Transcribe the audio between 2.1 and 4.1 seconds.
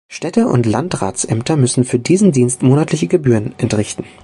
Dienst monatliche Gebühren entrichten.